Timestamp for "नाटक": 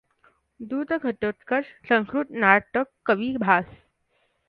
2.39-2.87